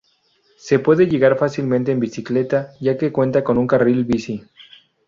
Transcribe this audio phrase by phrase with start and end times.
[0.57, 4.43] Se puede llegar fácilmente en bicicleta, ya que cuenta con un carril bici.